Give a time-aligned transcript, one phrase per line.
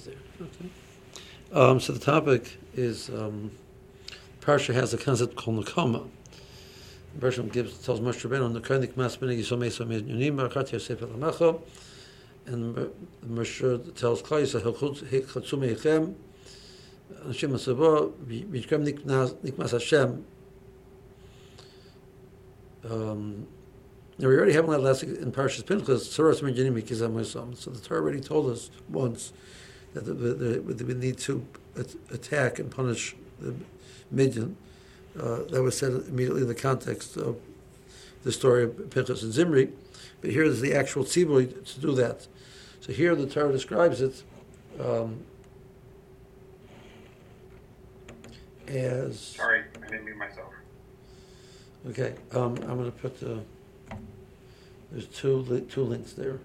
[0.00, 0.46] is there.
[0.46, 0.70] Okay.
[1.52, 3.50] Um, so the topic is um,
[4.40, 6.08] Parsha has a concept called Nakama.
[7.18, 11.60] Bershom gives tells Moshe Rabbeinu Nakanik Masmini Yisomei Somei Yunim Barakati Yosef Elamacha,
[12.46, 12.90] and
[13.26, 16.14] Moshe tells Klal Yisrael Hechatzu Meichem
[17.26, 18.86] Hashem Asavo V'Yikrem
[19.44, 20.24] Nikmas Hashem.
[22.88, 23.46] Um,
[24.18, 28.00] now we already have one last in Parshas Pinchas, Tzoros Menjanim Mikizam So the Torah
[28.00, 29.32] already told us once
[29.94, 31.46] that the, the, the, we need to
[32.10, 33.54] attack and punish the
[34.10, 34.56] Midian.
[35.18, 37.36] Uh, that was said immediately in the context of
[38.22, 39.70] the story of Pinchas and Zimri.
[40.20, 42.28] But here is the actual tzibur to do that.
[42.80, 44.22] So here the Torah describes it
[44.78, 45.24] um,
[48.68, 49.18] as.
[49.18, 50.52] Sorry, I didn't mute myself.
[51.88, 53.40] Okay, um, I'm going to put the.
[54.92, 56.40] There's two two links there.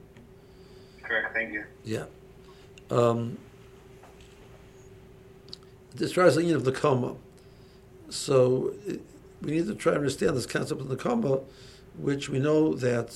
[1.03, 1.33] Correct.
[1.33, 1.65] Thank you.
[1.83, 2.05] Yeah.
[2.89, 3.37] Um,
[5.91, 7.15] this describes the union of the coma.
[8.09, 9.01] So it,
[9.41, 11.39] we need to try to understand this concept of the coma,
[11.97, 13.15] which we know that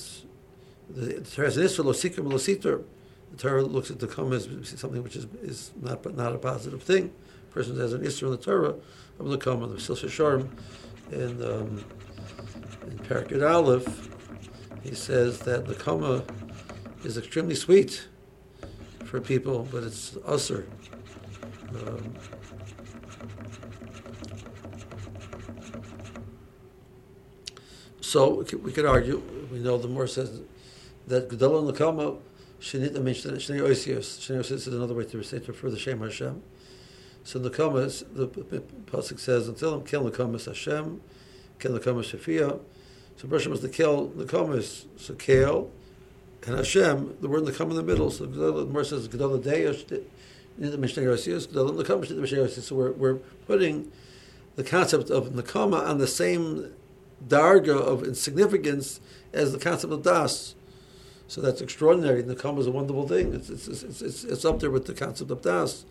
[0.88, 6.02] the Torah is The Torah looks at the coma as something which is, is not
[6.02, 7.12] but not a positive thing.
[7.50, 8.74] A person has an isra in the Torah
[9.18, 10.48] of the coma, the Silsa Sharm,
[11.12, 11.84] in um,
[12.86, 14.08] in Parakid Aleph,
[14.82, 16.24] he says that the coma
[17.04, 18.06] is extremely sweet
[19.10, 20.64] for people, but it's usher.
[21.74, 22.14] Um,
[28.00, 30.40] so we could argue, we know the more says
[31.08, 32.18] that Gedol Nakama
[32.60, 34.20] Shinit mentioned Shnei Oisios.
[34.20, 36.40] Shnei Oisios is another way to say to refer the Shem Hashem.
[37.24, 38.28] So the Nakama, the
[38.86, 41.00] pasuk says, until him kill Nakama Hashem,
[41.58, 42.60] kill Nakama Shafia.
[43.16, 44.62] So Bershom was the kill Nakama
[44.96, 45.72] so kill
[46.46, 48.10] and Hashem, the word Nakama in the middle.
[48.10, 52.62] So the more says Gedol Day in the Mishnah Shinit Mishneh Oisios.
[52.62, 53.14] So we're, we're
[53.46, 53.92] putting
[54.56, 56.72] the concept of Nakama on the same
[57.26, 59.00] darga of insignificance
[59.32, 60.54] as the concept of das.
[61.28, 62.22] So that's extraordinary.
[62.22, 63.34] Nakama is a wonderful thing.
[63.34, 65.84] It's, it's, it's, it's, it's up there with the concept of das.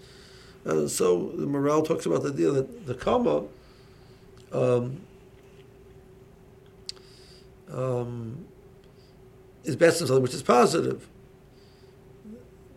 [0.66, 2.94] Uh, so the morale talks about the idea that the
[4.52, 5.02] um,
[7.72, 8.46] um,
[9.64, 11.08] is best in something which is positive.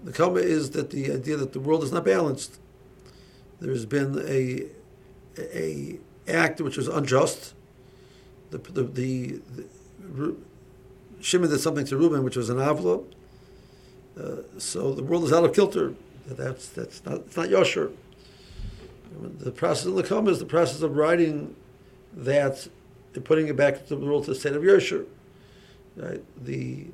[0.05, 2.59] The kama is that the idea that the world is not balanced.
[3.61, 4.67] There's been a
[5.39, 5.99] a
[6.29, 7.55] act which was unjust
[8.53, 9.41] the the, the,
[9.99, 10.37] the
[11.21, 13.05] Shimon did something to Reuben, which was an avla.
[14.19, 15.95] Uh, so the world is out of kilter.
[16.27, 17.91] That's that's not it's not yosher.
[19.39, 21.57] The process of the kama is the process of writing
[22.15, 22.69] that
[23.15, 25.07] and putting it back to the world to the state of yosher.
[25.97, 26.23] Right?
[26.45, 26.87] The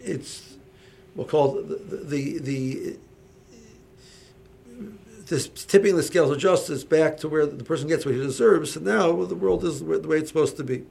[0.00, 0.56] it's
[1.14, 2.96] we'll call the the, the
[5.26, 8.76] this tipping the scales of justice back to where the person gets what he deserves.
[8.76, 10.84] And now well, the world is the way it's supposed to be.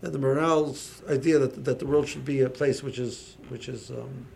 [0.00, 3.68] And the morale's idea that, that the world should be a place which is which
[3.68, 4.26] is um,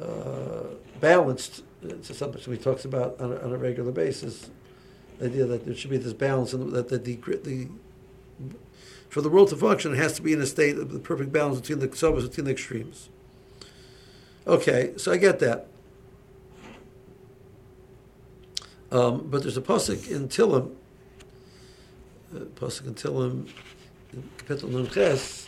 [0.00, 1.62] uh, balanced.
[1.82, 4.50] It's something we talks about on a, on a, regular basis.
[5.18, 7.68] The idea that there should be this balance and that, that the, the
[9.08, 11.32] for the world to function, it has to be in a state of the perfect
[11.32, 13.08] balance between the suburbs, between the extremes.
[14.46, 15.66] Okay, so I get that.
[18.90, 20.74] Um, but there's a pasuk in Tillim,
[22.34, 23.48] uh, pasuk in Tillim,
[24.12, 25.46] in Kapitel Ches,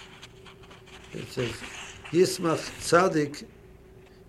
[1.13, 1.53] it says,
[2.11, 3.45] Yismach Tzadik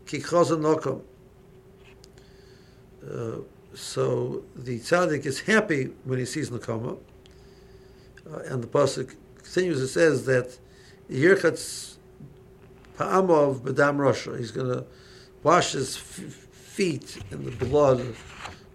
[0.06, 1.02] ki nokom.
[3.04, 3.38] Uh,
[3.74, 6.98] so the tzaddik is happy when he sees nakama,
[8.31, 9.81] uh, and the pasuk continues.
[9.81, 10.58] It says that
[11.09, 11.96] yirchatz
[12.97, 14.38] pa'amov bedam rasha.
[14.38, 14.86] He's going to
[15.44, 18.00] wash his f- feet in the blood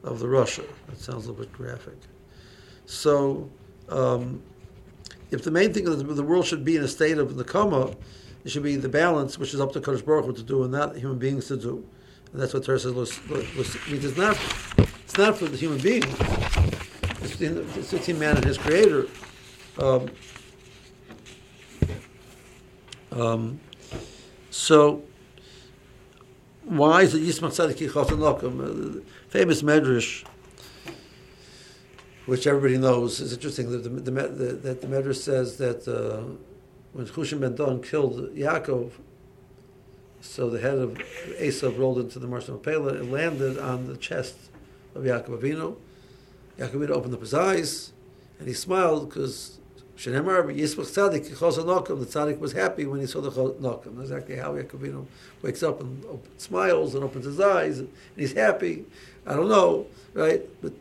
[0.04, 0.64] of the rasha.
[0.88, 1.98] That sounds a little bit graphic.
[2.86, 3.50] So,
[3.88, 4.42] um,
[5.30, 7.94] if the main thing of the, world should be in a state of the coma,
[8.44, 10.72] it should be the balance, which is up to Kodesh Baruch Hu to do, and
[10.72, 11.84] not human beings to do.
[12.32, 12.94] And that's what Torah says.
[12.96, 14.38] It's not,
[15.04, 16.02] it's not for the human being.
[17.22, 19.06] It's between man and his Creator.
[19.80, 20.10] Um,
[23.12, 23.60] um,
[24.50, 25.02] so,
[26.64, 30.26] why is it Yismat Tzaddik Yichot famous medrash,
[32.26, 36.24] which everybody knows, is interesting that the, the, the, that the medrash says that uh,
[36.92, 38.92] when Chushim ben Don killed Yaakov,
[40.20, 40.98] so the head of
[41.38, 44.36] Esav rolled into the Marshal Pela and landed on the chest
[44.94, 45.76] of Yaakov Avinu.
[46.58, 47.94] Yaakov Avinu opened up his eyes
[48.38, 49.59] and he smiled because
[50.00, 54.00] Shenemar, Yisbach Tzadik, Chos Nokum, the Tzadik was happy when he saw the Nokum.
[54.00, 55.04] Exactly how Yaakov
[55.42, 56.02] wakes up and
[56.38, 58.86] smiles and opens his eyes, and he's happy.
[59.26, 60.40] I don't know, right?
[60.62, 60.72] But,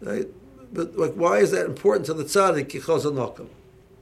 [0.00, 0.26] right?
[0.72, 3.48] But like, why is that important to the Tzadik, Chos Nokum?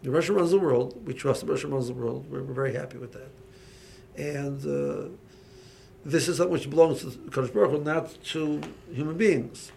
[0.04, 1.04] The Russian runs the world.
[1.04, 2.30] We trust the Russian runs the world.
[2.30, 3.32] We're, we're very happy with that.
[4.16, 5.08] And uh,
[6.04, 8.60] this is something which belongs to Kodesh Baruch Hu, not to
[8.92, 9.72] human beings.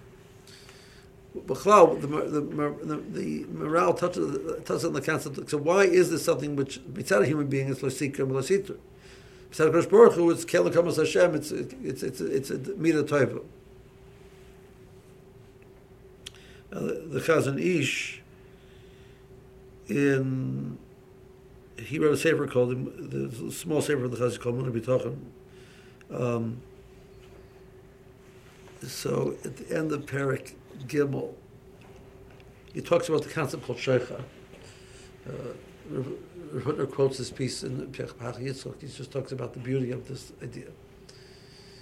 [1.35, 5.49] B'chlal, the, the, the, morale touches, touches on the concept.
[5.49, 8.77] So why is this something which, besides a human being, is losikra and lositr?
[9.49, 11.35] Besides Kodesh Baruch Hu, it's kel kamas Hashem.
[11.35, 13.43] It's it's it's it's a mira toiva.
[16.71, 18.21] Uh, the Chazon Ish
[19.87, 20.77] in
[21.77, 22.71] he wrote a sefer called
[23.11, 25.17] the small sefer of the Chazon called Munah B'Tochen.
[26.11, 26.61] Um,
[28.87, 30.53] so at the end of Perik
[30.87, 31.33] Gimel,
[32.73, 34.23] he talks about the concept called Sheicha.
[35.27, 38.81] Uh, quotes this piece in Pachad Yitzchak.
[38.81, 40.69] He just talks about the beauty of this idea.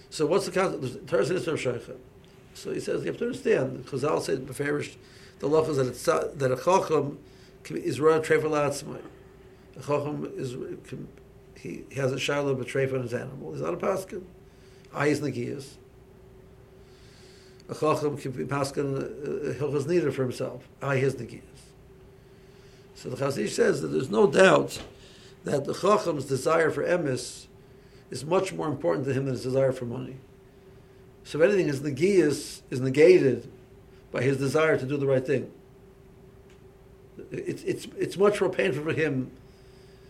[0.10, 0.82] So what's the concept?
[0.82, 1.96] The Torah says Sheicha.
[2.54, 3.86] So he says you have to understand.
[3.86, 4.96] Chazal said beferish
[5.40, 7.20] the law is that it's, that a chacham
[7.70, 9.02] is royal trefer la'atzmai.
[9.78, 10.54] A chacham is
[10.88, 11.08] can,
[11.56, 13.52] he, he has a shiloh of a trefer on his animal.
[13.52, 14.24] He's not a paskin.
[14.94, 15.76] Ayis negiyas
[17.70, 20.68] a chacham can be paskin uh, hilchas neder for himself.
[20.82, 21.42] I his negiyas.
[22.96, 24.82] So the Chazon says that there's no doubt
[25.44, 27.48] that the chacham's desire for emis
[28.10, 30.16] is much more important to him than his desire for money.
[31.24, 33.52] So if anything, his negiyas is negated
[34.12, 35.52] by his desire to do the right thing.
[37.32, 39.32] It's, it's, it's much more painful for him.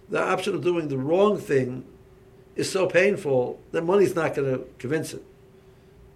[0.09, 1.85] The option of doing the wrong thing
[2.55, 5.23] is so painful that money's not going to convince it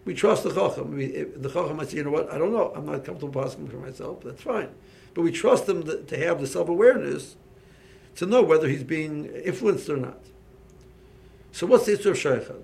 [0.06, 0.96] we trust the Chacham.
[0.96, 3.68] We, the Chacham might say, you know what, I don't know, I'm not comfortable asking
[3.68, 4.70] for myself, that's fine.
[5.14, 7.36] But we trust him to, to have the self awareness
[8.16, 10.20] to know whether he's being influenced or not.
[11.52, 12.62] So, what's the issue of Sheikhad?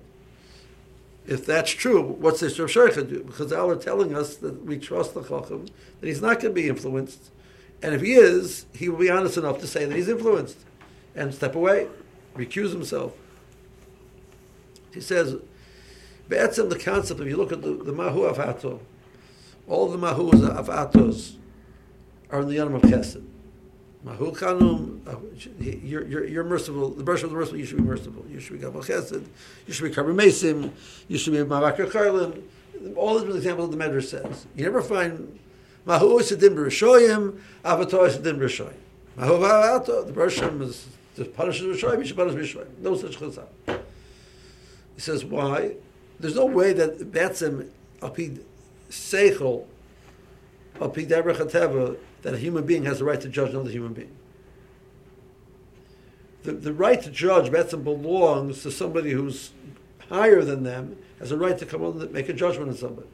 [1.26, 3.22] If that's true, what's the issue of Sheikhad do?
[3.22, 5.66] Because Allah are telling us that we trust the Chacham,
[6.00, 7.30] that he's not going to be influenced.
[7.82, 10.58] And if he is, he will be honest enough to say that he's influenced
[11.14, 11.86] and step away,
[12.34, 13.12] recuse himself.
[14.92, 15.36] He says,
[16.28, 18.80] Be'etzem, the concept, if you look at the, the Mahu Avato,
[19.66, 21.36] all the Mahus Avatos
[22.30, 23.24] are in the Yom of Chesed.
[24.04, 25.16] Mahu Chanum, uh,
[25.58, 28.24] you're, you're, merciful, the Bershom of the merciful, you should be merciful.
[28.28, 29.24] You should be Gabal Chesed,
[29.66, 30.70] you should be Karber Mesim,
[31.08, 32.42] you should be Mavakar Karlim.
[32.96, 34.46] All these examples of the Medrash says.
[34.54, 35.38] You never find
[35.86, 38.76] Mahu Sedim B'Rishoyim, Avato Sedim B'Rishoyim.
[39.16, 40.86] Mahu Avato, the Bershom is
[41.16, 42.78] to punish Rishoyim, you should punish Rishoyim.
[42.78, 43.48] No such chazal.
[43.66, 45.74] He says, why?
[46.20, 47.70] There's no way that Batzim,
[48.00, 48.40] Alpi
[48.90, 49.66] Seichel,
[50.76, 54.14] Alpi Debrach that a human being has the right to judge another human being.
[56.42, 59.52] The, the right to judge, Batzim, belongs to somebody who's
[60.08, 63.08] higher than them, has a right to come on and make a judgment on somebody.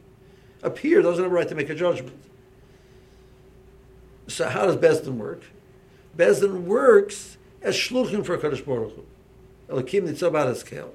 [0.62, 2.18] A peer doesn't have a right to make a judgment.
[4.26, 5.42] So how does Bezdin work?
[6.16, 9.04] Bezdin works as shluchim for Kadosh Baruch Hu.
[9.68, 10.94] Elokim nitzav scale.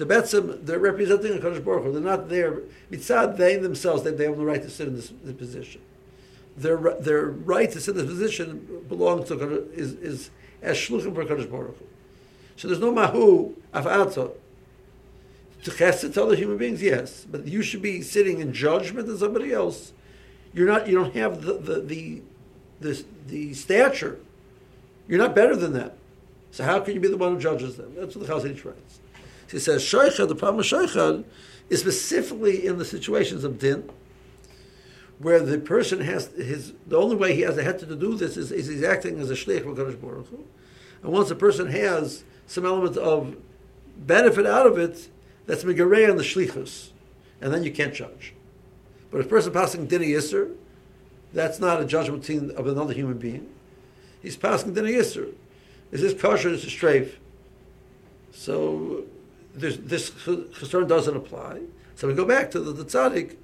[0.00, 1.92] So Betzim, they're representing the Kadosh Baruch Hu.
[1.92, 2.62] They're not there.
[2.90, 5.82] Mitzad, they themselves, they, they have the right to sit in this, this position.
[6.56, 10.30] Their, their right to sit in this position belongs to is, is
[10.62, 11.84] as shluchim for Kadosh Baruch Hu.
[12.56, 14.32] So there's no mahu afato.
[15.64, 19.18] To chesed to other human beings, yes, but you should be sitting in judgment of
[19.18, 19.92] somebody else.
[20.54, 20.88] You're not.
[20.88, 22.22] You don't have the the the
[22.80, 24.18] the, the stature.
[25.06, 25.90] You're not better than them.
[26.52, 27.92] So how can you be the one who judges them?
[27.98, 29.00] That's what the Ish writes.
[29.50, 30.28] He says shaykhad.
[30.28, 31.24] The problem with shaykhad
[31.68, 33.88] is specifically in the situations of din,
[35.18, 36.72] where the person has his.
[36.86, 39.30] The only way he has a head to do this is, is he's acting as
[39.30, 40.28] a shliach for Baruch.
[41.02, 43.36] And once a person has some element of
[43.96, 45.08] benefit out of it,
[45.46, 46.90] that's megarei on the shlichus,
[47.40, 48.34] and then you can't judge.
[49.10, 50.54] But if a person passing din yisr,
[51.32, 53.48] that's not a judgment of another human being.
[54.22, 55.32] He's passing din yisr.
[55.90, 56.50] Is this kosher?
[56.50, 57.18] Is this strafe?
[58.32, 59.04] So
[59.54, 61.62] this, this chesron doesn't apply.
[61.94, 63.36] So we go back to the, the tzaddik.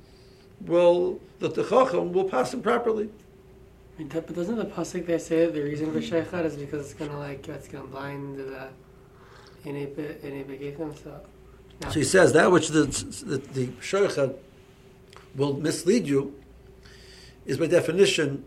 [0.60, 3.10] Well, the, the chacham will pass him properly.
[3.98, 7.48] But doesn't the pasuk there say the reason for sheikhad is because it's gonna like
[7.48, 8.68] it's gonna blind the
[9.64, 9.88] any
[10.22, 10.94] any begechem?
[11.02, 11.20] So.
[11.84, 14.36] So he says that which the the, the sheikhad
[15.34, 16.34] will mislead you
[17.46, 18.44] is by definition.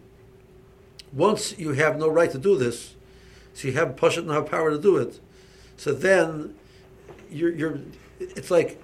[1.12, 2.96] Once you have no right to do this,
[3.56, 5.20] so you have push and have power to do it.
[5.78, 6.56] So then
[7.30, 7.80] you're, you're
[8.20, 8.82] it's like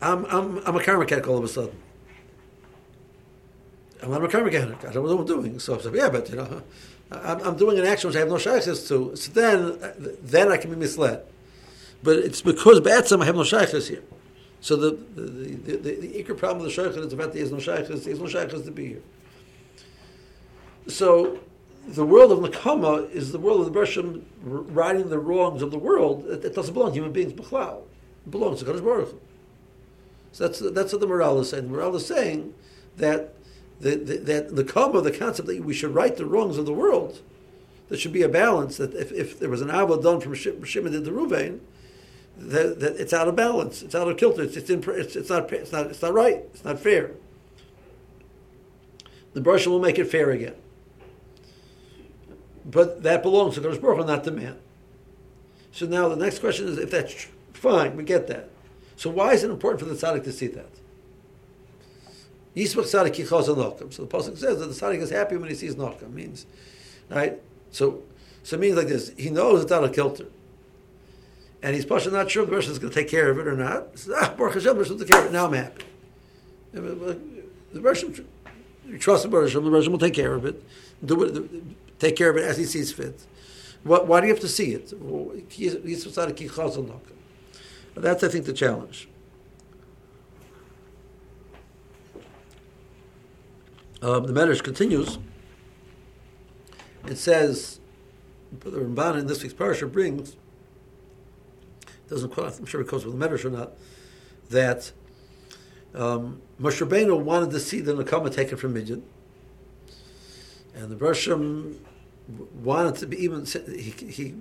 [0.00, 1.76] I'm, I'm, I'm a karma cat all of a sudden.
[4.02, 4.84] I'm not a car mechanic.
[4.84, 5.58] I don't know what I'm doing.
[5.58, 6.62] So I said, yeah, but you know,
[7.10, 9.16] I'm, I'm doing an action which I have no shaykhs to.
[9.16, 11.22] So then, uh, then I can be misled.
[12.02, 14.02] But it's because Ba'atzam I have no shaykhs here.
[14.60, 17.34] So the the the, the, the, the problem of the shaykh is the fact that
[17.34, 18.04] he has no shaykhs.
[18.04, 19.02] He has no shaykhs to be here.
[20.88, 21.40] So
[21.86, 25.78] the world of Nakama is the world of the Bershom righting the wrongs of the
[25.78, 26.26] world.
[26.26, 27.32] It, it doesn't belong to human beings.
[27.32, 27.82] B'chlal.
[28.26, 29.14] It belongs to Kadosh Baruch.
[30.32, 31.64] So that's that's what the morale is saying.
[31.64, 32.54] The morale is saying
[32.96, 33.34] that
[33.80, 36.72] the, the, that the kama, the concept that we should right the wrongs of the
[36.72, 37.20] world,
[37.88, 38.76] there should be a balance.
[38.78, 41.60] That if, if there was an ava done from Shimon to Ruvain,
[42.36, 43.82] that, that it's out of balance.
[43.82, 44.42] It's out of kilter.
[44.42, 46.44] It's, it's, in, it's, it's, not it's not it's not right.
[46.52, 47.12] It's not fair.
[49.34, 50.56] The Baruch will make it fair again.
[52.68, 54.58] But that belongs to Kadosh Baruch Hu, not the man.
[55.70, 58.50] So now the next question is, if that's fine, we get that.
[58.96, 60.70] So why is it important for the tzaddik to see that?
[62.56, 63.92] Yisbach tzaddik yichaz nokam.
[63.92, 66.12] So the pasuk says that the tzaddik is happy when he sees nokam.
[66.12, 66.46] Means,
[67.08, 67.40] right?
[67.70, 68.02] So,
[68.42, 69.12] so it means like this.
[69.16, 70.26] He knows it's out of kilter,
[71.62, 73.56] and he's pushing not sure if the is going to take care of it or
[73.56, 73.98] not.
[73.98, 75.32] Says, ah, Baruch Hashem, the will take care of it.
[75.32, 75.84] Now I'm happy.
[76.72, 78.26] The person,
[78.88, 80.62] you trust the Hashem, the Baruch will take care of it.
[81.04, 81.62] Do it,
[81.98, 83.26] take care of it as he sees fit.
[83.82, 84.92] What, why do you have to see it?
[87.94, 89.08] That's, I think, the challenge.
[94.02, 95.18] Um, the Medrash continues.
[97.06, 97.80] It says,
[98.60, 100.36] the Ramban in this week's parasha brings,
[102.08, 103.72] doesn't quite, I'm sure it goes with the Medrash or not,
[104.50, 104.92] that
[105.94, 109.02] um, Moshe Rabbeinu wanted to see the Nakama taken from Midian,
[110.76, 111.80] and the Bershom
[112.62, 114.34] wanted to be even, he, he,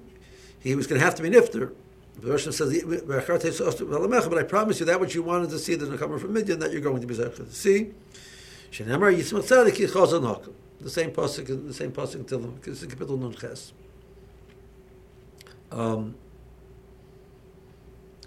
[0.60, 1.74] he was going to have to be Nifter,
[2.20, 6.20] the Rosh says, but I promise you that which you wanted to see the Nakama
[6.20, 7.92] from Midian, that you're going to be Zechah to see.
[8.72, 8.84] The
[10.90, 13.74] same pasuk, the same pasuk until the Kapitel Nun Ches.
[15.72, 16.16] Um,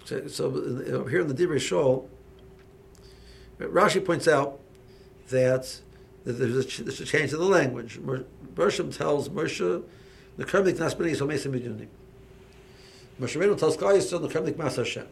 [0.05, 2.07] so, so here in the Divrei Shaul,
[3.59, 4.59] Rashi points out
[5.29, 5.81] that
[6.33, 7.99] there's, a, there's a change in the language.
[8.55, 9.83] Bershom tells Moshe,
[10.37, 11.87] the Kermik Nasbani is Homesa Midyunim.
[13.19, 15.07] Moshe Rabbeinu tells Klal Yisrael the Kremlik Mas Hashem.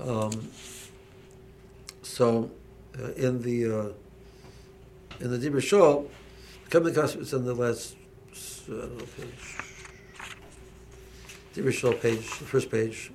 [0.00, 0.50] Um,
[2.02, 2.50] so,
[2.98, 3.92] uh, in the uh,
[5.20, 6.08] in the Divrei Shaul,
[6.70, 7.96] Kremlik Mas is in the last
[8.68, 9.56] uh, know, page.
[11.54, 13.10] Divrei Shaul page, the first page.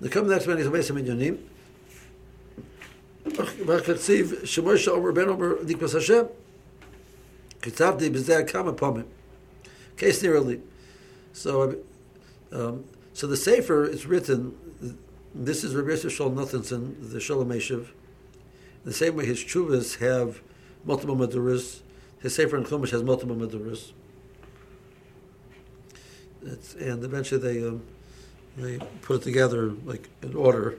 [0.00, 1.38] The next man is Omesa Minyonim.
[4.44, 5.28] שמשה בן
[5.96, 6.22] השם,
[7.62, 9.04] כתבתי בזה כמה פעמים.
[9.96, 10.60] Case nearly.
[11.32, 11.76] So, um,
[12.52, 14.54] um, so the Sefer is written,
[15.34, 17.86] this is Rabbi Yosef Shaul Nathanson, the Shoel U'Meishiv.
[18.84, 20.42] The same way his chuvas have
[20.84, 21.80] multiple maduras,
[22.20, 23.92] his Sefer and Chumash has multiple maduras.
[26.42, 27.82] It's, and eventually they um,
[28.56, 30.76] they put it together like in order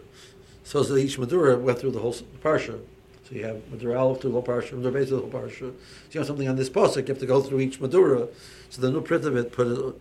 [0.67, 2.77] so that each madura went through the whole parsha.
[3.23, 5.59] So you have Madura Aleph through the whole parsha, Madura Beis through the whole parsha.
[5.59, 5.73] So
[6.11, 8.27] you have something on this pasuk, you have to go through each Madura.
[8.69, 9.95] So the new print of it put it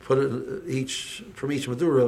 [0.00, 2.06] put it uh, each from each Madura.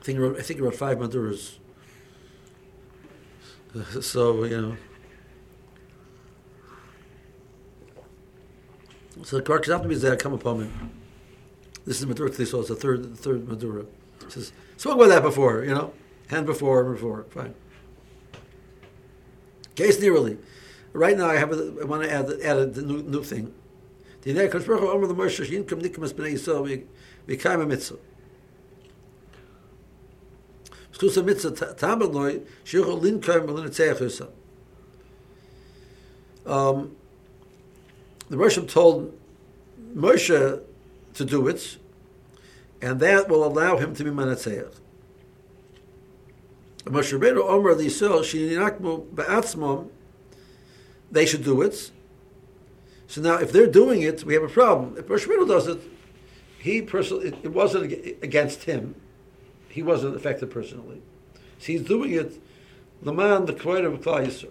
[0.00, 1.56] I think wrote, I think five Maduras.
[4.02, 4.76] So you know.
[9.24, 10.70] So the Kvar Kizapim is there come upon me.
[11.86, 13.86] This is Madura so it's the third the third Madura.
[14.24, 15.92] He says, spoke about that before, you know.
[16.28, 17.54] Hand before, before, fine.
[19.76, 20.38] Case nearly.
[20.92, 23.52] Right now I have a, I want to add add a new, new thing.
[24.22, 26.84] The Nei Kodesh Baruch Hu Omer L'Moshe Yinkom Nikmas Bnei Yisrael
[27.28, 27.98] V'Kayim HaMitzvah.
[30.92, 34.30] Skus HaMitzvah Tamar Loi Shiuchel Linkayim V'Linetzeach Yisrael.
[36.50, 36.96] Um,
[38.30, 39.16] the Roshim told
[39.94, 40.62] Moshe
[41.14, 41.76] to do it,
[42.82, 44.74] and that will allow him to be Manatzeach.
[46.84, 49.88] Moshe Rabbeinu Omer L'Yisrael Shinakmu Ba'atzmom
[51.10, 51.90] they should do it,
[53.06, 54.96] so now, if they're doing it, we have a problem.
[54.98, 55.80] If Rosh does it,
[56.58, 57.92] he personally, it, it, wasn't
[58.22, 58.96] against him.
[59.68, 61.00] He wasn't affected personally.
[61.58, 62.40] So he's doing it,
[63.02, 64.50] the man, the Kvoid of Klal Yisrael.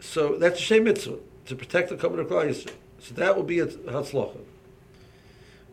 [0.00, 2.74] So that's a shame mitzvah, to protect the covenant of Klal Yisrael.
[2.98, 4.38] So that will be a Hatzlacha.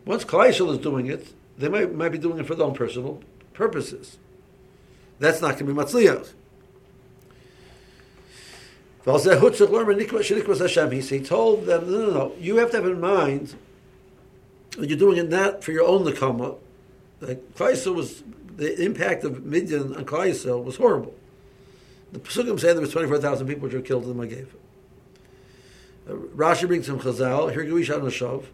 [0.04, 2.74] Once Klal Yisrael is doing it, they might, might be doing it for their own
[2.74, 4.18] personal purposes.
[5.18, 6.32] That's not going to be Matzliach.
[9.04, 9.10] He
[11.20, 13.54] told them, no, no, no, you have to have in mind
[14.76, 16.56] that you're doing it not for your own nakama.
[17.20, 18.22] Like Klaisa was,
[18.56, 21.14] the impact of Midian on Klaisa was horrible.
[22.12, 24.46] The Pesukim say there was 24,000 people which were killed in the Magev.
[26.08, 28.44] Uh, Rashi brings some Chazal, Hirgawish Anashov,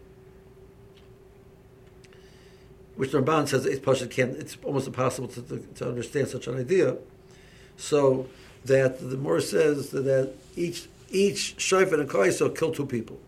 [2.97, 6.47] which the Ramban says it's Pasha can't, it's almost impossible to, to, to, understand such
[6.47, 6.97] an idea.
[7.77, 8.27] So
[8.65, 13.19] that the Moor says that, each each shofet and klaiso killed two people.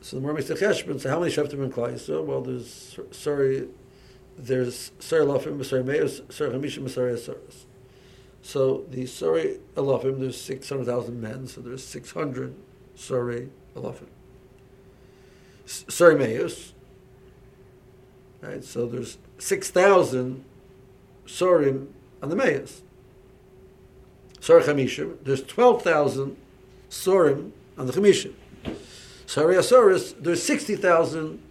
[0.00, 0.98] So the Moor makes the cheshbon.
[0.98, 2.24] So how many shoftim and klaiso?
[2.24, 3.68] Well, there's sorry,
[4.38, 7.66] there's sorry lafim, sorry meos, sorry hamishim, sorry asaras.
[8.42, 11.46] So the sorry alafim, there's six hundred thousand men.
[11.46, 12.54] So there's six hundred
[12.94, 14.08] sorry alafim.
[15.66, 16.72] Sorry meos.
[18.40, 20.44] Right, so there's six thousand
[21.26, 21.88] sorim
[22.22, 22.82] on the meos.
[24.40, 26.36] Sorry Chamishim, there's 12,000
[26.88, 28.32] Sorim on the Chamishim.
[29.26, 31.42] Sorry Asoris, there's 60,000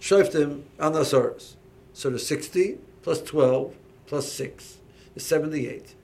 [0.00, 1.54] Shoftim on the Asoris.
[1.94, 3.74] So there's 60 plus 12
[4.06, 4.78] plus 6
[5.16, 5.94] is 78.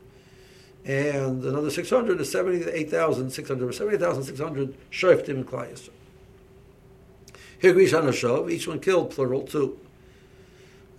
[0.87, 5.91] And another 600 is 78,600, 78,600 Shoftim in Klai
[7.61, 9.79] Here Grish Hanashov, each one killed, plural, two.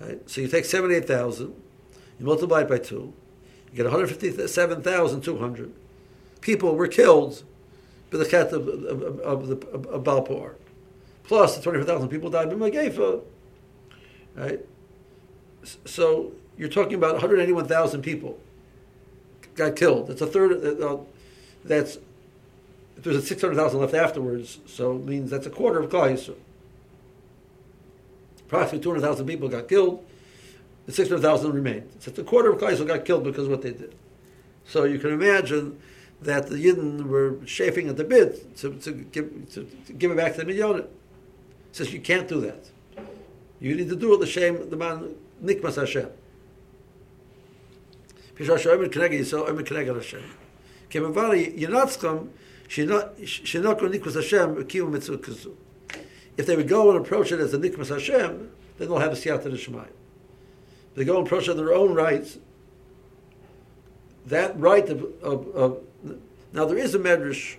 [0.01, 0.29] Right?
[0.29, 1.47] So you take 78,000,
[2.19, 3.13] you multiply it by two,
[3.71, 5.73] you get 157,200
[6.41, 7.43] people were killed
[8.09, 10.55] by the cat of, of, of, the, of.
[11.23, 13.21] Plus the 24,000 people died by Magefa.
[14.35, 14.59] Right?
[15.85, 18.39] So you're talking about 181,000 people
[19.55, 20.07] got killed.
[20.07, 20.81] That's a third.
[20.81, 20.97] Uh,
[21.63, 21.97] that's
[22.97, 26.17] there's a 600,000 left afterwards, so it means that's a quarter of Klai
[28.51, 30.05] Approximately 200,000 people got killed
[30.85, 31.89] the 600,000 remained.
[31.99, 33.95] So a quarter of Klaisel got killed because of what they did.
[34.65, 35.79] So you can imagine
[36.21, 40.17] that the Yidden were chafing at the bit to, to, give, to, to give it
[40.17, 40.87] back to the Midyonit.
[41.71, 42.69] Says you can't do that.
[43.59, 46.09] You need to do it the shame the man nikmas Hashem.
[48.39, 48.87] Omer
[49.63, 50.23] Keneged Hashem.
[56.37, 59.15] If they would go and approach it as a nikmas Hashem, then they'll have a
[59.15, 59.91] siyata d'shmayim.
[60.95, 62.37] They go and approach on their own rights.
[64.25, 65.83] That right of, of, of
[66.53, 67.57] now there is a medrash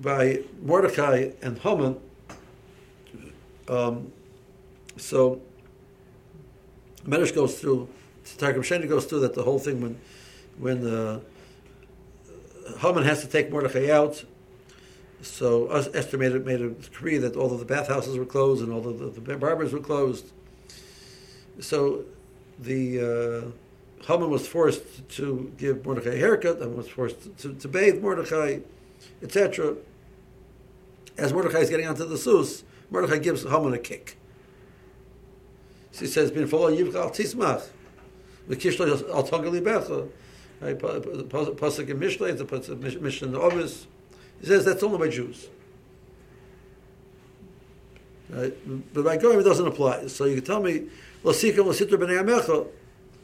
[0.00, 2.00] by Mordecai and Haman.
[3.68, 4.12] Um,
[4.96, 5.40] so
[7.04, 7.88] Medrash goes through,
[8.38, 9.98] Targum Sheni goes through that the whole thing when
[10.58, 11.20] when uh,
[12.78, 14.24] Haman has to take Mordecai out.
[15.22, 18.86] So Esther made, made a decree that all of the bathhouses were closed and all
[18.86, 20.32] of the, the barbers were closed
[21.60, 22.04] so
[22.58, 27.68] the uh, Haman was forced to give Mordechai a haircut, and was forced to, to
[27.68, 28.60] bathe Mordechai,
[29.22, 29.76] etc.
[31.18, 34.16] As Mordechai is getting onto the sus, Mordechai gives Haman a kick.
[35.92, 37.68] She says, "Bin follow yivcha al tismach,
[38.48, 40.08] v'kishlo al togali becha."
[40.62, 43.88] Pasuk in Mishlei, it's a Mishnah in the Ovis.
[44.42, 45.48] He says that's only by Jews.
[48.28, 48.54] Right?
[48.92, 50.08] But by Goyim it doesn't apply.
[50.08, 50.88] So you can tell me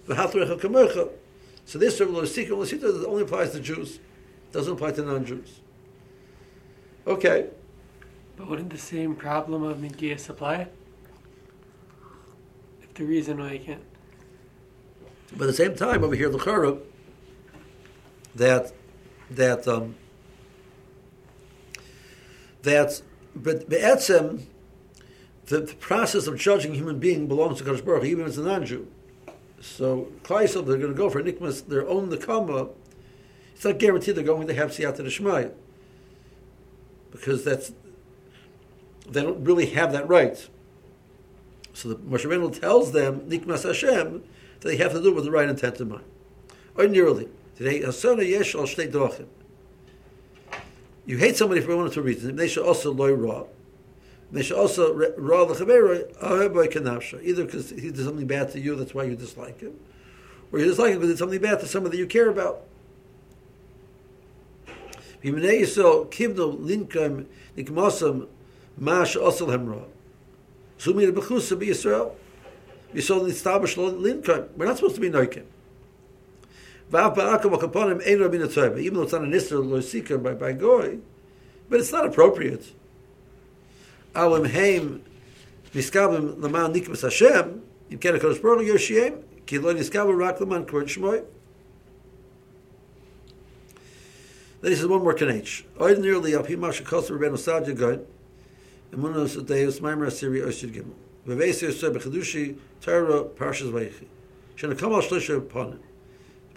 [0.09, 4.01] so this Losika only applies to Jews,
[4.53, 5.61] doesn't apply to non-Jews.
[7.07, 7.49] Okay.
[8.37, 10.69] But wouldn't the same problem of Mingias apply?
[12.83, 13.83] If the reason why you can't.
[15.33, 16.79] But at the same time, over here, the Chara,
[18.35, 18.73] that
[19.31, 19.97] that um,
[22.69, 23.03] that
[23.35, 24.43] but Be'etzem,
[25.47, 28.43] the, the, process of judging a human being belongs to Kadosh Baruch even it's a
[28.43, 28.87] non-Jew.
[29.61, 32.71] So Klaisel, they're going to go for Nikmas, their own Nekama.
[33.55, 35.53] It's not guaranteed they're going to have Siyata Deshmaya.
[37.11, 37.73] Because that's,
[39.09, 40.49] they don't really have that right.
[41.73, 44.23] So the Moshe tells them, Nikmas Hashem,
[44.61, 46.05] that they have to do it with the right intent in mind.
[46.77, 48.91] Ordinarily, today, Hasana Yesh al Shtei
[51.09, 52.37] You hate somebody for one or two reasons.
[52.37, 53.45] They should also loy raw.
[54.31, 55.55] They should also raw the
[57.25, 59.73] either because he did something bad to you, that's why you dislike him,
[60.53, 62.65] or you dislike him because he did something bad to somebody you care about.
[68.77, 69.15] mash.
[70.77, 71.69] Sumi bechusa be.
[72.93, 74.51] We saw the.
[74.59, 75.45] We're not supposed to be noikim.
[78.79, 80.99] Even though it's not an Isra by, by Goy,
[81.69, 82.73] but it's not appropriate.
[94.61, 95.63] Then he says one more kanech.
[95.79, 96.35] Ordinarily,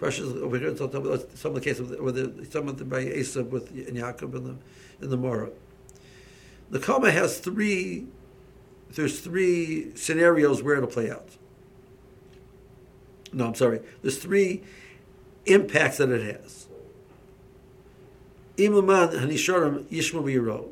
[0.02, 3.70] Precious over here, some of the cases with the, some of the by Esav with
[3.70, 4.56] in Yaakov in the
[5.00, 5.52] in the Morah.
[6.70, 8.08] The Kama has three.
[8.90, 11.28] There's three scenarios where it'll play out.
[13.32, 13.80] No, I'm sorry.
[14.02, 14.64] There's three
[15.46, 16.66] impacts that it has.
[18.56, 20.70] Imlaman Hanisharim Yishma Yiro.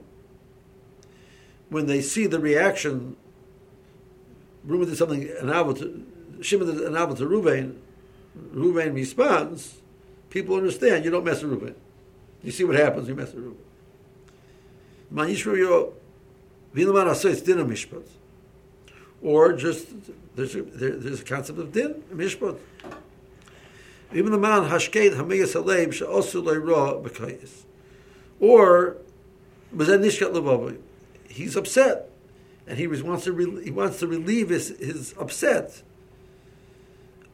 [1.69, 3.16] When they see the reaction,
[4.64, 6.05] Reuben did something an to
[6.43, 7.81] Shimon did an to Reuben,
[8.53, 9.76] Reuben responds,
[10.31, 11.74] people understand you don't mess with Reuben.
[12.42, 13.44] You see what happens, you mess with
[16.72, 18.07] Mishpat.
[19.22, 19.88] Or just,
[20.37, 22.59] there's a, there, there's a concept of Din, Mishpat.
[24.12, 27.64] Even the man hashkeit hamiyas aleib she'osu le'ra b'kayis.
[28.40, 28.96] Or,
[31.29, 32.11] he's upset,
[32.66, 35.83] and he wants to re- he wants to relieve his, his upset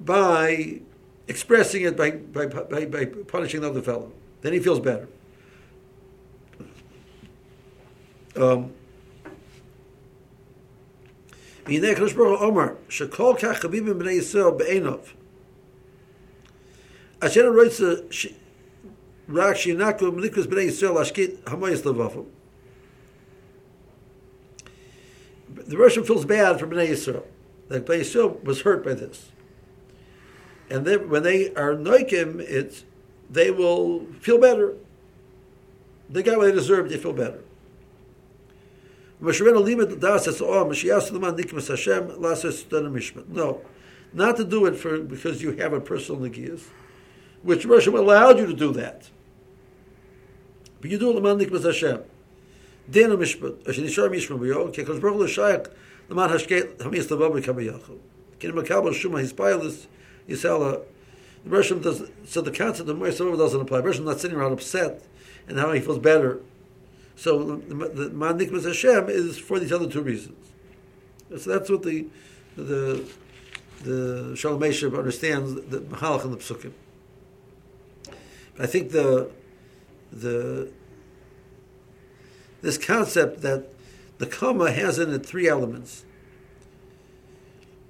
[0.01, 0.81] by
[1.29, 4.13] expressing it by, by, by, by punishing the other fellow.
[4.43, 5.09] Then he feels better.
[8.37, 8.73] Um.
[25.51, 27.25] The Russian feels bad for Bnei Yisrael.
[27.69, 29.33] That Bnei Yisrael was hurt by this.
[30.69, 32.85] And when they are noikim, it's
[33.31, 34.75] they will feel better.
[36.09, 37.41] They got what they deserved, they feel better.
[39.21, 39.31] Oh,
[43.29, 43.63] no,
[44.13, 46.65] not to do it for because you have a personal negias,
[47.43, 49.11] which Russia allowed you to do that.
[50.81, 52.03] But you do it l'man nikmas Hashem.
[52.89, 55.71] Din mishpat, as nishar mishpat b'yo, ki kosh baruch l'shayach
[56.09, 57.57] l'man hashket hamis l'vav b'kam
[58.93, 59.33] shuma his
[60.29, 60.79] yisala, uh,
[61.45, 63.81] the Russian does, so the concept of Moisés doesn't apply.
[63.81, 65.05] The Russian not sitting around upset
[65.49, 66.41] and how he feels better
[67.17, 70.53] so the man nikmas Hashem is for these other two reasons.
[71.31, 72.07] So that's what the
[72.57, 73.09] the
[73.83, 76.73] the Shoel U'Meishiv understands the Mahalach and the Psukim.
[78.59, 79.31] I think the
[80.13, 80.71] the
[82.61, 83.69] this concept that
[84.19, 86.05] the Kama has in it three elements.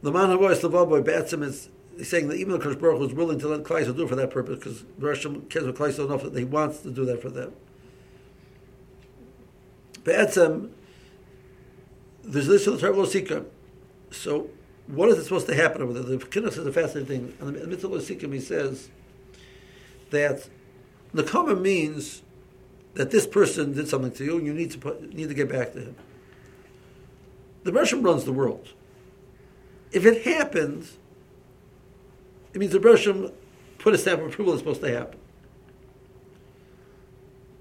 [0.03, 1.69] The man who was the Vaboy Batsim is
[2.03, 4.31] saying that even the Kosh Baruch was willing to let Klai do it for that
[4.31, 7.53] purpose because Hashem cares about Klai enough that he wants to do that for them.
[10.05, 10.71] Be'etzem,
[12.23, 13.47] there's this of the Torah Sikkim.
[14.11, 14.51] So,
[14.87, 16.03] what is it supposed to happen over there?
[16.03, 17.49] The Kinnis says a fascinating thing.
[17.49, 18.89] In the mitzvah Sikkim, he says
[20.11, 20.49] that
[21.27, 22.23] common means
[22.95, 25.49] that this person did something to you, and you need to put, need to get
[25.49, 25.97] back to him.
[27.65, 28.73] The Russian runs the world.
[29.93, 30.99] If it happens,
[32.57, 33.31] it means the Russian
[33.77, 35.19] put a stamp of approval that's supposed to happen.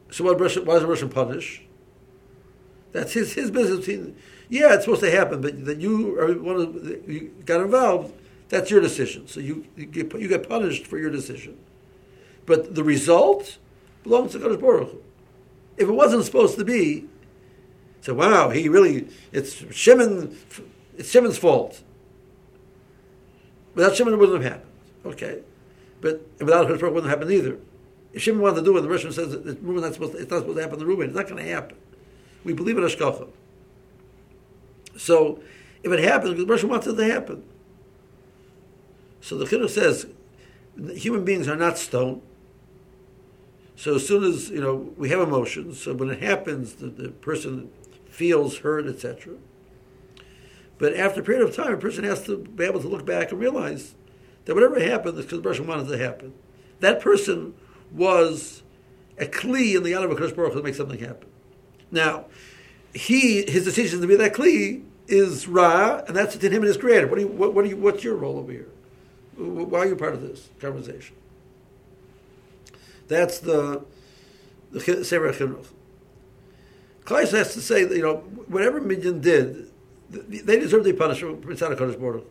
[0.10, 1.64] So what why does the Russian punish?
[2.94, 3.86] That's his his business.
[4.48, 8.14] Yeah, it's supposed to happen, but that you are one of you got involved.
[8.48, 9.28] That's your decision.
[9.28, 11.58] So you you get, you get punished for your decision,
[12.46, 13.58] but the result
[14.04, 15.02] belongs to Kadosh Baruch Hu.
[15.76, 17.10] If it wasn't supposed to be,
[18.00, 20.38] so wow, he really it's Shimon.
[20.98, 21.84] It's Shimon's fault.
[23.74, 24.65] Without Shimon, it wouldn't have happened.
[25.06, 25.42] Okay,
[26.02, 27.58] but without Kadosh Baruch Hu, wouldn't happen either.
[28.14, 30.40] If Shimon wanted to do it, the Russian says that not supposed to, it's not
[30.40, 31.08] supposed to happen to Reuben.
[31.08, 31.78] It's not going to happen.
[32.44, 33.28] We believe in Hashgacha.
[34.98, 35.42] So,
[35.84, 37.44] if it happens, the Russian wants it to happen.
[39.26, 40.06] So the Chinuch says,
[40.94, 42.22] human beings are not stone.
[43.76, 47.10] So as soon as you know we have emotions, so when it happens, the, the
[47.10, 47.72] person
[48.08, 49.34] feels hurt, etc.
[50.78, 53.32] But after a period of time, a person has to be able to look back
[53.32, 53.96] and realize
[54.46, 56.34] that whatever happened is because person wanted to happen.
[56.80, 57.54] That person
[57.92, 58.64] was
[59.18, 61.30] a kli in the honor of a Baruch to make something happen.
[61.92, 62.26] Now,
[62.94, 66.78] he his decision to be that kli is ra, and that's between him and his
[66.78, 67.08] creator.
[67.08, 68.68] What do you, what, what do you, what's your role over here?
[69.38, 71.16] Why are you part of this conversation?
[73.08, 73.84] That's the
[74.72, 75.68] the Sefer Chinuch.
[77.08, 79.72] Has to say that you know whatever Midian did,
[80.10, 82.26] they deserve punishment from inside of Kodesh Baruch.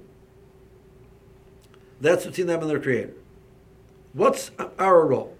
[2.04, 3.14] That's between them and their creator.
[4.12, 5.34] What's our role?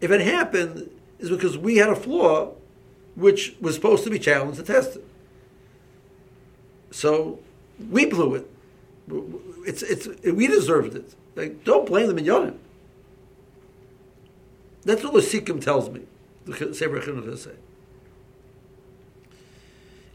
[0.00, 2.54] If it happened, is because we had a flaw
[3.14, 5.04] which was supposed to be challenged and tested.
[6.90, 7.40] So
[7.90, 8.50] we blew it.
[9.66, 11.14] It's, it's, we deserved it.
[11.36, 12.56] Like, don't blame the minyanim.
[14.84, 16.02] That's what the Sikkim tells me.
[16.46, 17.56] The Sefer Chinuch say.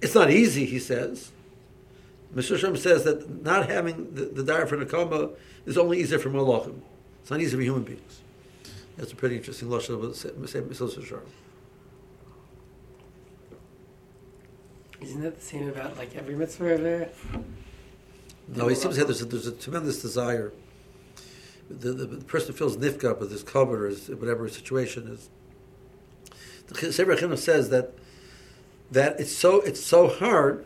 [0.01, 1.31] It's not easy, he says.
[2.35, 2.57] Mr.
[2.57, 6.81] Shem says that not having the, the dire for Nakama is only easier for Malachim.
[7.21, 8.21] It's not easier for human beings.
[8.97, 11.21] That's a pretty interesting of Mesilas Yesharim.
[15.01, 17.09] Isn't that the same about like every mitzvah there?
[18.47, 20.53] No, he seems to have there's a, there's a tremendous desire.
[21.69, 25.29] The, the, the person feels nifka with his covet or his, whatever his situation is.
[26.67, 27.93] The Sefer Chinuch says that
[28.91, 30.65] that it's so it's so hard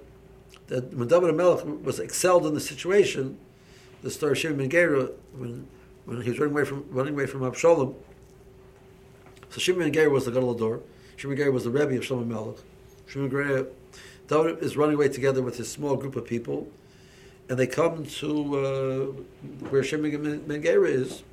[0.67, 3.38] that when David and Melech was excelled in the situation,
[4.03, 5.67] the story of Shimon ben Gera, when
[6.06, 7.95] when he was running away from running away from Absalom.
[9.49, 10.84] So Shimon ben Gera was the Gadol.
[11.15, 12.58] Shimon ben Gera was the Rebbe of Shlomo Melech.
[13.08, 13.65] Shimon ben Gera,
[14.27, 16.69] David is running away together with his small group of people,
[17.49, 19.06] and they come to uh,
[19.69, 21.23] where Shimon ben Gera is,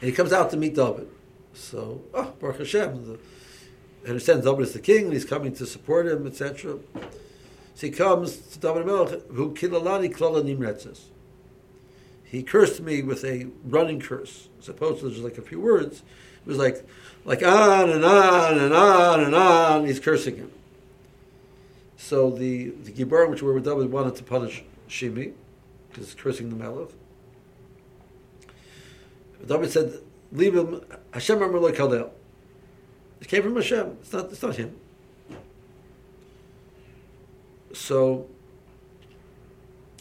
[0.00, 1.08] and he comes out to meet David.
[1.54, 3.18] So, oh, Baruch Hashem, the,
[4.06, 6.78] understands David is the king, and he's coming to support him, etc.
[7.74, 11.04] So he comes to David Melech, who kilalani klala nimretzes.
[12.24, 16.02] He cursed me with a running curse, to just like a few words.
[16.40, 16.86] It was like,
[17.24, 19.86] like on and on and on and on.
[19.86, 20.52] He's cursing him.
[21.96, 25.32] So the the Gibor, which were with David, wanted to punish Shimi
[25.90, 26.88] because he's cursing the Melech.
[29.46, 30.00] David said,
[30.32, 30.80] "Leave him."
[31.12, 32.10] Hashem Amar Kaldel.
[33.22, 33.98] It came from Hashem.
[34.00, 34.32] It's not.
[34.32, 34.76] It's not him.
[37.72, 38.26] So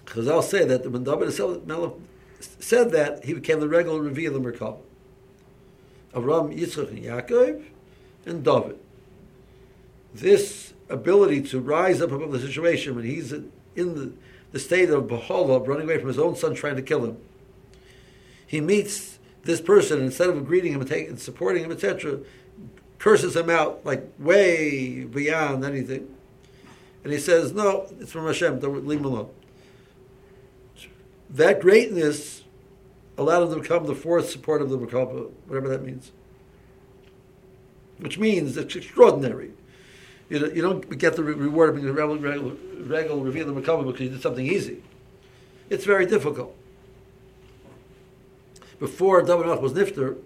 [0.08, 4.80] Chazal say that when David said that, he became the regular reveal of the Merkabah.
[6.16, 7.64] Avram, Yitzchak, and Yaakov,
[8.26, 8.80] and David.
[10.16, 14.14] This ability to rise up above the situation when he's in the,
[14.52, 17.18] the state of Bahala, running away from his own son, trying to kill him,
[18.46, 22.20] he meets this person, instead of greeting him and, taking, and supporting him, etc.,
[23.02, 26.08] curses him out like way beyond anything.
[27.04, 29.30] And he says, No, it's from Hashem, don't leave him alone.
[31.32, 32.44] That greatness
[33.18, 36.12] allowed him to become the fourth support of the Merkabah, whatever that means.
[37.98, 39.52] Which means it's extraordinary.
[40.30, 44.02] You, you don't get the reward of being a regular, regular, reveal the Merkabah because
[44.02, 44.84] you did something easy.
[45.72, 46.56] It's very difficult.
[48.80, 50.18] Before David was Nifter,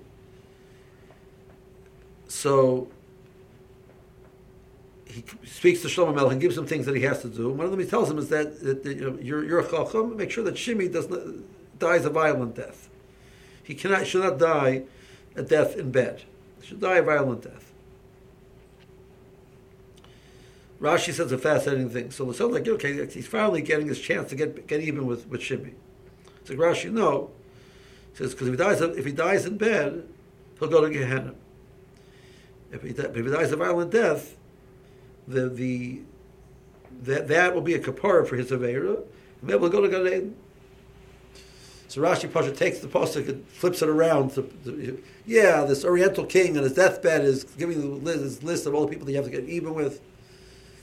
[2.35, 2.89] so
[5.05, 7.49] he speaks to Shlomo Melech and gives him things that he has to do.
[7.49, 10.17] One of them he tells him is that, that you know, you're, you're a chacham,
[10.17, 11.21] make sure that Shimi does not,
[11.79, 12.89] dies a violent death.
[13.63, 14.83] He cannot, should not die
[15.35, 16.23] a death in bed.
[16.59, 17.71] He should die a violent death.
[20.81, 22.11] Rashi says a fascinating thing.
[22.11, 25.25] So it sounds like, okay, he's finally getting his chance to get, get even with,
[25.29, 25.73] with Shimi.
[26.41, 27.31] It's Rashi, no.
[28.11, 30.05] He says, because if he dies, if he dies in bed,
[30.59, 31.35] he'll go to Gehenna.
[32.75, 34.35] If he, if he dies a violent death,
[35.27, 36.01] the the
[37.03, 38.97] that that will be a kapara for his avera,
[39.41, 40.35] and then we'll go to Gan.
[41.87, 44.31] So Rashi Pasha takes the pasuk and flips it around.
[44.31, 48.65] To, to, yeah, this Oriental king on his deathbed is giving the list, his list
[48.65, 50.01] of all the people that you have to get even with.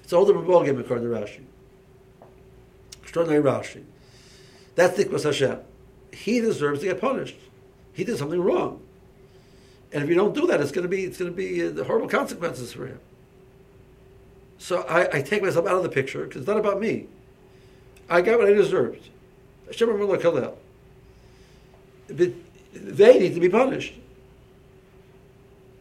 [0.03, 1.43] It's a whole different ballgame according to Rashi.
[3.03, 3.85] Extraordinary Rashi.
[4.75, 5.59] That's Nikmas Hashem.
[6.13, 7.37] He deserves to get punished.
[7.93, 8.81] He did something wrong.
[9.93, 11.85] And if you don't do that, it's going to be it's going to be uh,
[11.85, 13.01] horrible consequences for him.
[14.59, 17.09] So I, I, take myself out of the picture because it's not about me.
[18.09, 19.09] I got what I deserved.
[22.07, 22.31] But
[22.73, 23.95] they need to be punished.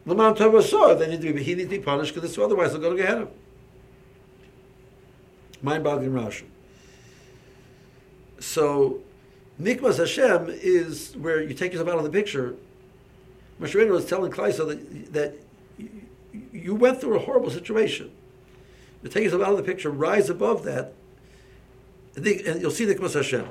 [0.06, 1.44] Laman Tova saw they need to be.
[1.44, 3.28] He needs to be punished because otherwise they'll go to Gehenna.
[5.62, 6.46] Mind-boggling Rashi.
[8.40, 9.02] So,
[9.62, 12.56] Nikmas Hashem is where you take yourself out of the picture.
[13.62, 15.36] Moshe was telling Klaiso that that
[16.52, 18.12] you went through a horrible situation
[19.04, 20.94] you take yourself out of the picture, rise above that,
[22.16, 22.26] and,
[22.62, 23.48] you'll see the Kmas Hashem.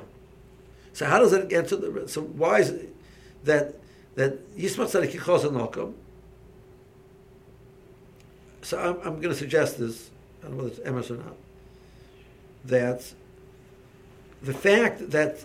[0.93, 2.07] So how does that answer the?
[2.07, 2.95] So why is it
[3.43, 3.75] that
[4.15, 5.93] that Yismat Tzaddik Yichos Nokom?
[8.61, 10.11] So I'm, I'm going to suggest this.
[10.41, 11.35] I don't know whether it's Emes or not.
[12.65, 13.13] That
[14.43, 15.43] the fact that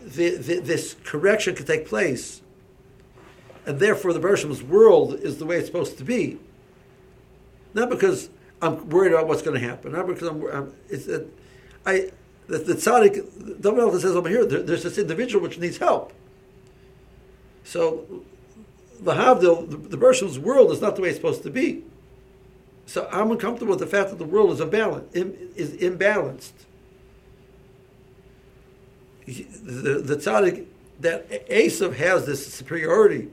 [0.00, 2.42] the, the, this correction could take place,
[3.66, 6.38] and therefore the Bershom's world is the way it's supposed to be
[7.74, 8.30] not because
[8.62, 10.46] I'm worried about what's going to happen, not because I'm.
[10.50, 11.26] I'm it's that
[11.84, 12.10] I
[12.46, 13.60] the, the tzaddik.
[13.60, 16.12] David says over here, there, there's this individual which needs help.
[17.64, 18.24] So
[19.00, 21.82] the Havdil, the, the world is not the way it's supposed to be.
[22.86, 25.14] So I'm uncomfortable with the fact that the world is imbalanced.
[25.56, 26.52] Is imbalanced.
[29.26, 30.66] The, the tzaddik
[31.00, 33.30] that Esav has this superiority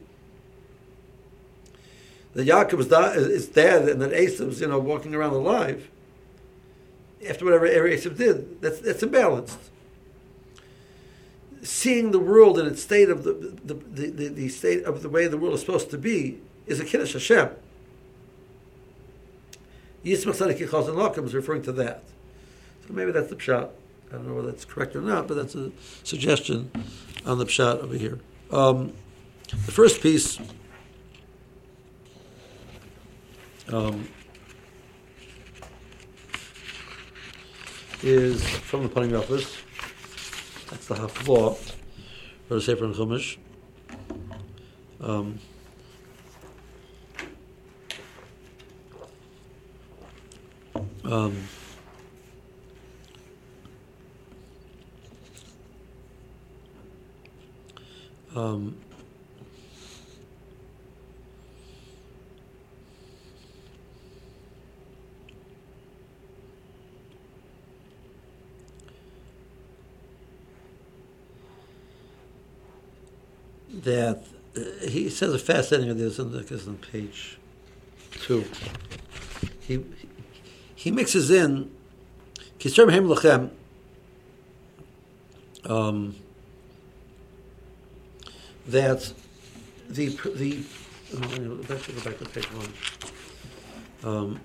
[2.34, 5.90] that Yaakov is, da- is dead and that Esav is, you know, walking around alive,
[7.28, 9.58] after whatever Esav did, that's, that's imbalanced.
[11.64, 15.10] seeing the world in its state of the the, the, the, the state of the
[15.10, 17.50] way the world is supposed to be is a kiddush Hashem.
[20.04, 22.04] Yismach Tzaddik Yichaz Lakim is referring to that.
[22.88, 23.70] So maybe that's the pshat.
[24.10, 25.72] I don't know whether that's correct or not, but that's a
[26.04, 26.72] suggestion
[27.26, 28.20] on the pshat over here.
[28.52, 28.94] Um,
[29.50, 30.40] the first piece
[33.70, 34.08] um,
[38.04, 39.62] is from the Panim Yafos.
[40.70, 41.56] That's the Haflaah
[42.48, 43.38] for the Sefer and Chumash.
[45.00, 45.40] Um,
[51.04, 51.38] um,
[58.36, 58.78] um,
[73.84, 74.24] that
[74.56, 76.10] uh, he says a fascinating idea.
[76.10, 76.20] This
[76.68, 77.38] on, page
[78.12, 78.46] two.
[79.62, 79.86] He
[80.76, 81.72] he mixes in.
[85.66, 86.16] Um,
[88.68, 89.14] that
[89.90, 90.64] the the
[91.16, 92.74] oh, let's go back to page one.
[94.04, 94.40] Um,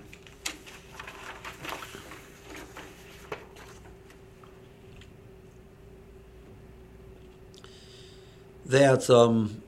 [8.67, 9.61] that um,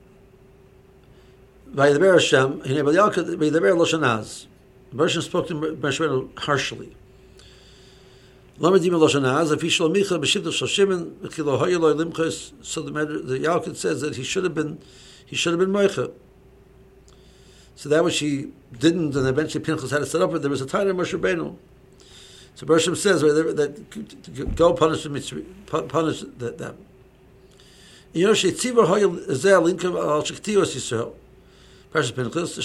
[1.66, 4.46] by the Ber Hashem, he by the Ber Loshanaz,
[4.90, 6.96] the Bershon spoke to Moshe harshly.
[8.58, 13.76] Lamadim Loshanaz, if Yishlo Micha b'shivt of Shoshimin, v'kilo hoyeloi limchos, so the, the Yalkut
[13.76, 14.80] says that he should have been,
[15.24, 16.12] he should have been Moicha.
[17.74, 20.42] So that was she didn't, and eventually Pinchas had to set up it.
[20.42, 21.56] There was a time in Moshe Rabbeinu.
[22.54, 25.06] So Bershom says that go punish
[25.88, 26.76] punish them.
[28.14, 28.34] Zel Al
[30.22, 31.14] Yisrael,
[31.92, 32.58] Parshas Pinchas,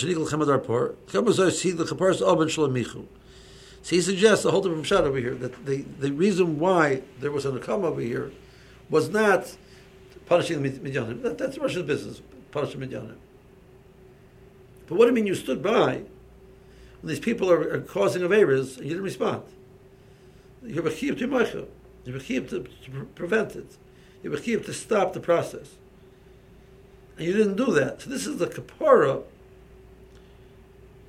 [2.21, 7.01] Oben So he suggests the whole different shot over here that the, the reason why
[7.19, 8.31] there was an Akam over here
[8.89, 9.55] was not
[10.25, 11.21] punishing the Midyanim.
[11.21, 13.17] That, that's Russia's business, punishing Midyanim.
[14.87, 16.01] But what do you mean you stood by
[17.01, 19.43] when these people are, are causing avarice and you didn't respond?
[20.63, 21.67] You're Bechib to Meicha.
[22.05, 23.77] You're to, to prevent it
[24.31, 25.75] were to stop the process.
[27.17, 28.01] And you didn't do that.
[28.01, 29.23] So this is the kapara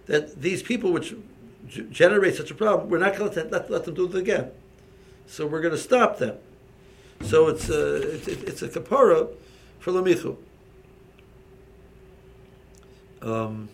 [0.06, 1.14] that these people which
[1.68, 4.50] g- generate such a problem, we're not going to let, let them do it again.
[5.26, 6.36] So we're going to stop them.
[7.22, 9.28] So it's a, it's, it's a kapara
[9.80, 10.36] for lamichu.
[13.22, 13.68] Um,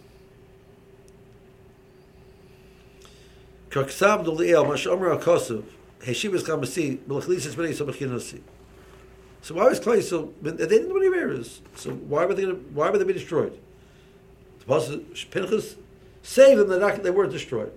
[4.64, 5.64] mashamra kosov
[6.00, 6.42] heshivas
[7.74, 8.40] sobachinasi.
[9.42, 10.32] So why was Klai so?
[10.40, 11.60] They didn't do any errors.
[11.74, 12.42] So why were they?
[12.42, 13.58] Gonna, why were they be destroyed?
[14.66, 15.76] Pinchas
[16.22, 16.68] saved them.
[16.68, 17.72] They're not, they weren't destroyed.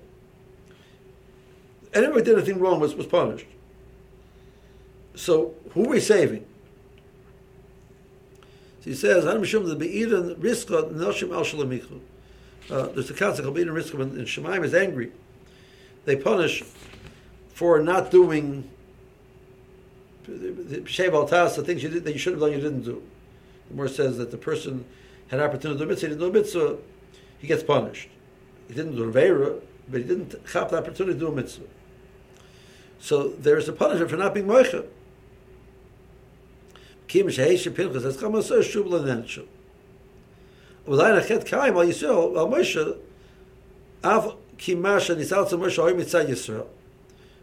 [1.92, 3.48] Anyone who did anything wrong was, was punished.
[5.16, 6.46] So who are we saving?
[8.82, 12.00] So he says, "I'm sure the be'idan riska noshim al shalamichu."
[12.70, 15.12] Uh, there's a concept of be'idan riska when Shemaim is angry.
[16.04, 16.64] They punish
[17.54, 18.70] for not doing
[20.28, 23.02] the Sheval Tas, the things you did that you should have done, you didn't do.
[23.68, 24.86] The Gemara says that the person
[25.28, 26.78] had an opportunity to do a mitzvah, he didn't do a mitzvah,
[27.40, 28.10] he gets punished.
[28.68, 31.66] He didn't do Revera, but he didn't have the opportunity to do a mitzvah.
[33.00, 34.86] So there is a punishment for not being moicha.
[37.08, 39.46] Kim sheish pinchas has come so shub lenenchu.
[40.88, 42.98] Ulay nachet kaim al Yisrael al Moshe
[44.04, 46.68] av kimasha nisal to Moshe oy mitzay Yisrael.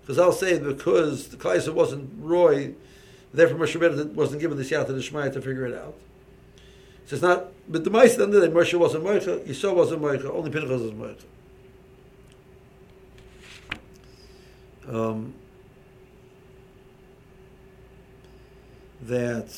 [0.03, 2.75] Because I'll say because the Kaiser wasn't Roy,
[3.33, 5.95] therefore Moshe Rabbeinu wasn't given the Siyata Shmaya to figure it out.
[7.07, 10.51] So it's not, but the Meister then that Moshe wasn't Moicha, Yisrael wasn't Moicha, only
[10.51, 11.25] Pinchas was Moicha.
[14.88, 15.35] Um,
[19.03, 19.49] that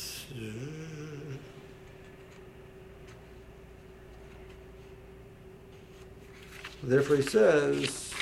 [6.83, 8.13] therefore he says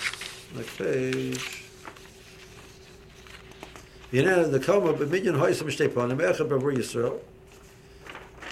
[0.55, 1.62] next page
[4.13, 7.19] Yinah the koma b'minyan hoysam shtepanim echad b'avur Yisrael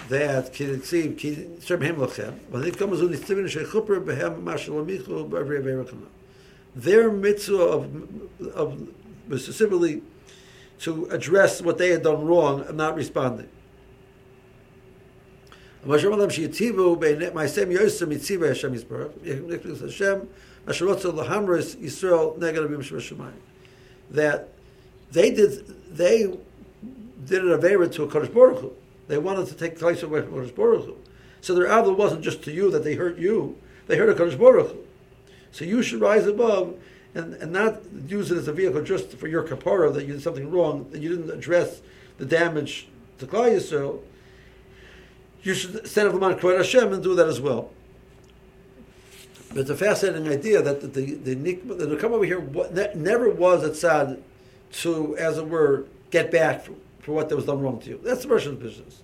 [0.08, 1.96] that ki tzim ki hem
[2.50, 6.06] when it comes on the tzivin shechuper b'hem mashal amichu b'avri averakana
[6.74, 7.86] their mitzvah of,
[8.54, 8.88] of
[9.38, 10.02] specifically
[10.80, 13.48] to address what they had done wrong and not responding.
[24.10, 24.48] That
[25.12, 26.38] they did they
[27.24, 28.72] did an Avera to a Kodesh Baruch Hu.
[29.08, 30.96] They wanted to take Klal away from Kodesh Baruch Hu.
[31.40, 34.38] So their Avil wasn't just to you that they hurt you, they hurt a Kodesh
[34.38, 34.78] Baruch Hu.
[35.52, 36.76] So you should rise above
[37.14, 40.22] and, and not use it as a vehicle just for your kapara that you did
[40.22, 41.82] something wrong, that you didn't address
[42.16, 42.88] the damage
[43.18, 44.00] to Klal Yisrael.
[45.42, 47.70] You should stand up on Kvod Hashem and do that as well.
[49.48, 53.28] But it's a fascinating idea that the the, the, the, come over here what, never
[53.28, 54.22] was at Sad
[54.72, 58.00] to, as it were, get back for, for what was done wrong to you.
[58.02, 59.02] That's the Russian business.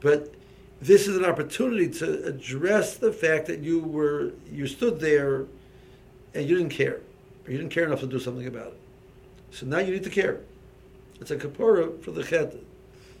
[0.00, 0.34] But
[0.80, 5.46] this is an opportunity to address the fact that you were you stood there
[6.34, 7.00] and you didn't care,
[7.46, 8.80] or you didn't care enough to do something about it.
[9.50, 10.40] So now you need to care.
[11.20, 12.54] It's a kapora for the chet.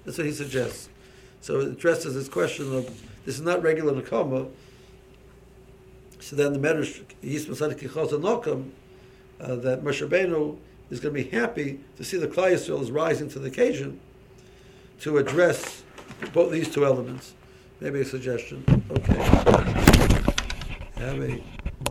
[0.04, 0.90] That's what he suggests.
[1.40, 2.84] So it addresses this question of
[3.24, 4.50] this is not regular nakama.
[6.20, 8.70] So then the Medrash Yisma Sadik Nokam
[9.40, 10.56] uh, that Moshe Rabbeinu
[10.90, 14.00] is going to be happy to see the Klal Yisrael is rising to the occasion
[15.00, 15.82] to address
[16.32, 17.34] both these two elements.
[17.80, 18.64] Maybe a suggestion.
[18.90, 19.22] Okay.
[20.96, 21.42] Have a